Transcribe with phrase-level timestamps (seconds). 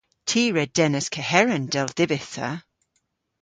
[0.29, 2.49] Ty re dennas keheren, dell dybydh ta.